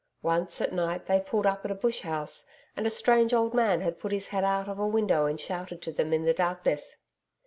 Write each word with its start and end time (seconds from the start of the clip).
Once 0.23 0.59
at 0.61 0.73
night 0.73 1.05
they 1.05 1.21
pulled 1.21 1.45
up 1.45 1.63
at 1.63 1.69
a 1.69 1.75
bush 1.75 2.01
house, 2.01 2.47
and 2.75 2.87
a 2.87 2.89
strange 2.89 3.35
old 3.35 3.53
man 3.53 3.81
had 3.81 3.99
put 3.99 4.11
his 4.11 4.29
head 4.29 4.43
out 4.43 4.67
of 4.67 4.79
a 4.79 4.87
window 4.87 5.27
and 5.27 5.39
shouted 5.39 5.79
to 5.79 5.91
them 5.91 6.11
in 6.11 6.25
the 6.25 6.33
darkness. 6.33 6.97